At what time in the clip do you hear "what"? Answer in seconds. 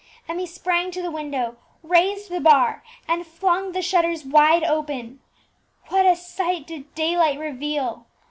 5.89-6.07